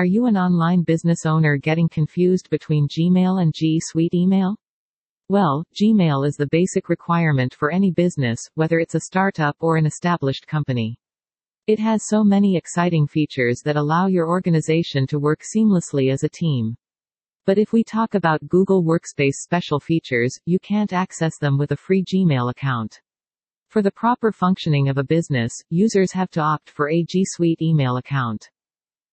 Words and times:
Are 0.00 0.06
you 0.06 0.24
an 0.24 0.38
online 0.38 0.82
business 0.82 1.26
owner 1.26 1.58
getting 1.58 1.86
confused 1.86 2.48
between 2.48 2.88
Gmail 2.88 3.42
and 3.42 3.52
G 3.54 3.78
Suite 3.82 4.14
email? 4.14 4.56
Well, 5.28 5.62
Gmail 5.78 6.26
is 6.26 6.36
the 6.36 6.46
basic 6.46 6.88
requirement 6.88 7.52
for 7.52 7.70
any 7.70 7.90
business, 7.90 8.40
whether 8.54 8.78
it's 8.78 8.94
a 8.94 9.00
startup 9.00 9.56
or 9.60 9.76
an 9.76 9.84
established 9.84 10.46
company. 10.46 10.96
It 11.66 11.78
has 11.80 12.06
so 12.06 12.24
many 12.24 12.56
exciting 12.56 13.08
features 13.08 13.60
that 13.66 13.76
allow 13.76 14.06
your 14.06 14.26
organization 14.26 15.06
to 15.08 15.18
work 15.18 15.42
seamlessly 15.42 16.10
as 16.10 16.24
a 16.24 16.30
team. 16.30 16.78
But 17.44 17.58
if 17.58 17.74
we 17.74 17.84
talk 17.84 18.14
about 18.14 18.48
Google 18.48 18.82
Workspace 18.82 19.34
special 19.42 19.80
features, 19.80 20.34
you 20.46 20.58
can't 20.60 20.94
access 20.94 21.36
them 21.36 21.58
with 21.58 21.72
a 21.72 21.76
free 21.76 22.02
Gmail 22.02 22.50
account. 22.50 23.02
For 23.68 23.82
the 23.82 23.92
proper 23.92 24.32
functioning 24.32 24.88
of 24.88 24.96
a 24.96 25.04
business, 25.04 25.52
users 25.68 26.12
have 26.12 26.30
to 26.30 26.40
opt 26.40 26.70
for 26.70 26.88
a 26.88 27.04
G 27.04 27.22
Suite 27.26 27.60
email 27.60 27.98
account. 27.98 28.48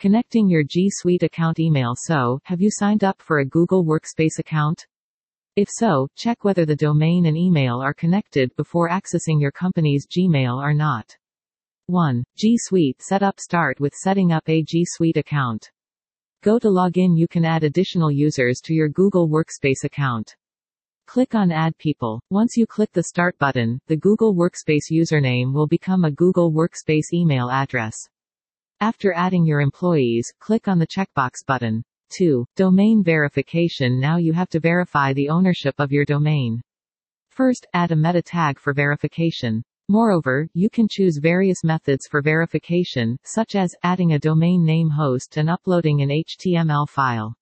Connecting 0.00 0.48
your 0.48 0.62
G 0.62 0.88
Suite 0.92 1.24
account 1.24 1.58
email 1.58 1.94
So, 1.96 2.38
have 2.44 2.60
you 2.60 2.70
signed 2.70 3.02
up 3.02 3.20
for 3.20 3.40
a 3.40 3.44
Google 3.44 3.84
Workspace 3.84 4.38
account? 4.38 4.86
If 5.56 5.66
so, 5.68 6.06
check 6.14 6.44
whether 6.44 6.64
the 6.64 6.76
domain 6.76 7.26
and 7.26 7.36
email 7.36 7.80
are 7.82 7.92
connected 7.92 8.54
before 8.54 8.88
accessing 8.88 9.40
your 9.40 9.50
company's 9.50 10.06
Gmail 10.06 10.62
or 10.62 10.72
not. 10.72 11.16
1. 11.86 12.22
G 12.36 12.56
Suite 12.56 13.02
Setup 13.02 13.40
Start 13.40 13.80
with 13.80 13.92
setting 13.92 14.30
up 14.30 14.48
a 14.48 14.62
G 14.62 14.84
Suite 14.86 15.16
account. 15.16 15.68
Go 16.44 16.60
to 16.60 16.68
login 16.68 17.18
you 17.18 17.26
can 17.26 17.44
add 17.44 17.64
additional 17.64 18.12
users 18.12 18.60
to 18.66 18.74
your 18.74 18.88
Google 18.88 19.28
Workspace 19.28 19.82
account. 19.82 20.36
Click 21.08 21.34
on 21.34 21.50
Add 21.50 21.76
People. 21.78 22.20
Once 22.30 22.56
you 22.56 22.68
click 22.68 22.92
the 22.92 23.02
Start 23.02 23.36
button, 23.38 23.80
the 23.88 23.96
Google 23.96 24.32
Workspace 24.32 24.92
username 24.92 25.52
will 25.52 25.66
become 25.66 26.04
a 26.04 26.12
Google 26.12 26.52
Workspace 26.52 27.12
email 27.12 27.50
address. 27.50 27.96
After 28.80 29.12
adding 29.12 29.44
your 29.44 29.60
employees, 29.60 30.32
click 30.38 30.68
on 30.68 30.78
the 30.78 30.86
checkbox 30.86 31.44
button. 31.44 31.82
2. 32.16 32.46
Domain 32.54 33.02
verification 33.02 33.98
Now 33.98 34.18
you 34.18 34.32
have 34.32 34.48
to 34.50 34.60
verify 34.60 35.12
the 35.12 35.28
ownership 35.28 35.74
of 35.78 35.90
your 35.90 36.04
domain. 36.04 36.62
First, 37.30 37.66
add 37.74 37.90
a 37.90 37.96
meta 37.96 38.22
tag 38.22 38.56
for 38.60 38.72
verification. 38.72 39.64
Moreover, 39.88 40.46
you 40.54 40.70
can 40.70 40.86
choose 40.88 41.18
various 41.18 41.64
methods 41.64 42.06
for 42.06 42.22
verification, 42.22 43.16
such 43.24 43.56
as 43.56 43.74
adding 43.82 44.12
a 44.12 44.18
domain 44.18 44.64
name 44.64 44.90
host 44.90 45.38
and 45.38 45.50
uploading 45.50 46.00
an 46.02 46.10
HTML 46.10 46.88
file. 46.88 47.34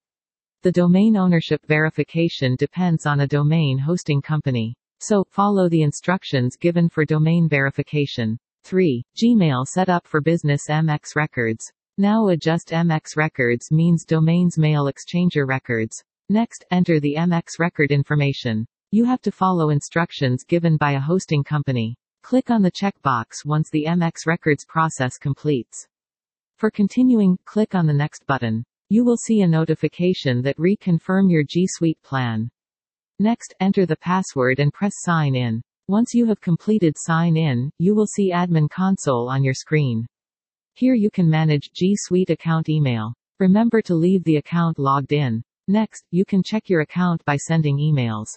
The 0.62 0.72
domain 0.72 1.19
ownership 1.19 1.60
verification 1.66 2.56
depends 2.56 3.05
on 3.05 3.20
a 3.20 3.28
domain 3.28 3.77
hosting 3.77 4.22
company. 4.22 4.75
So, 5.00 5.22
follow 5.28 5.69
the 5.69 5.82
instructions 5.82 6.56
given 6.56 6.88
for 6.88 7.05
domain 7.05 7.47
verification. 7.47 8.38
3. 8.67 9.00
Gmail 9.17 9.64
set 9.64 9.89
up 9.89 10.09
for 10.09 10.20
business 10.20 10.62
MX 10.69 11.14
records. 11.14 11.72
Now 11.98 12.27
adjust 12.31 12.70
MX 12.70 13.17
records 13.17 13.70
means 13.70 14.05
domains 14.05 14.59
mail 14.59 14.91
exchanger 14.91 15.47
records. 15.47 16.03
Next, 16.28 16.64
enter 16.72 16.98
the 16.98 17.14
MX 17.17 17.61
record 17.61 17.92
information. 17.92 18.67
You 18.91 19.05
have 19.05 19.22
to 19.22 19.31
follow 19.31 19.70
instructions 19.70 20.42
given 20.42 20.77
by 20.78 20.94
a 20.94 21.00
hosting 21.00 21.44
company. 21.44 21.94
Click 22.25 22.50
on 22.50 22.61
the 22.62 22.72
checkbox 22.72 23.44
once 23.44 23.70
the 23.70 23.84
MX 23.84 24.27
records 24.27 24.64
process 24.64 25.17
completes. 25.17 25.87
For 26.56 26.69
continuing, 26.69 27.39
click 27.44 27.77
on 27.77 27.87
the 27.87 27.94
next 27.94 28.27
button. 28.27 28.64
You 28.89 29.05
will 29.05 29.17
see 29.17 29.42
a 29.42 29.47
notification 29.48 30.42
that 30.42 30.56
reconfirm 30.56 31.31
your 31.31 31.44
G 31.44 31.69
Suite 31.69 32.03
plan. 32.03 32.50
Next, 33.20 33.55
enter 33.61 33.87
the 33.87 33.97
password 33.97 34.59
and 34.59 34.72
press 34.72 34.94
sign 34.97 35.37
in. 35.37 35.62
Once 35.88 36.12
you 36.12 36.26
have 36.26 36.40
completed 36.40 36.98
sign 36.98 37.36
in, 37.36 37.70
you 37.78 37.94
will 37.94 38.08
see 38.08 38.32
admin 38.32 38.68
console 38.68 39.28
on 39.28 39.44
your 39.44 39.54
screen. 39.54 40.04
Here 40.74 40.94
you 40.94 41.12
can 41.12 41.30
manage 41.30 41.70
G 41.72 41.94
Suite 41.96 42.30
account 42.30 42.68
email. 42.68 43.14
Remember 43.38 43.80
to 43.82 43.94
leave 43.94 44.24
the 44.24 44.38
account 44.38 44.80
logged 44.80 45.12
in. 45.12 45.44
Next, 45.68 46.02
you 46.10 46.24
can 46.24 46.42
check 46.42 46.68
your 46.68 46.80
account 46.80 47.24
by 47.24 47.36
sending 47.36 47.78
emails. 47.78 48.36